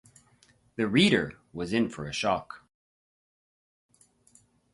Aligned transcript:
The 0.77 0.87
reader 0.87 1.37
was 1.53 1.73
in 1.73 1.87
for 1.87 2.05
a 2.07 2.11
shock. 2.11 2.65